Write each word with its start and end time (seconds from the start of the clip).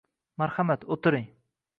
Marhamat, 0.41 0.87
o'tiring. 0.95 1.27